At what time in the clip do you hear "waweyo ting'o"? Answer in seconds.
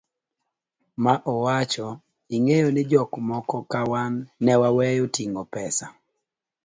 4.61-5.43